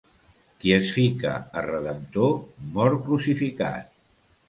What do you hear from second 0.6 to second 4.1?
Qui es fica a redemptor, mor crucificat.